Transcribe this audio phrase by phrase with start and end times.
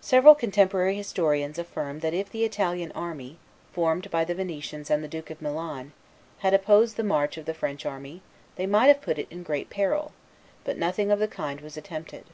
[0.00, 3.36] Several contemporary historians affirm that if the Italian army,
[3.72, 5.90] formed by the Venetians and the Duke of Milan,
[6.38, 8.22] had opposed the march of the French army,
[8.54, 10.12] they might have put it in great peril;
[10.62, 12.26] but nothing of the kind was attempted.